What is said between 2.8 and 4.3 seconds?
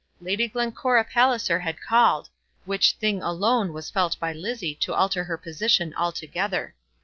thing alone was felt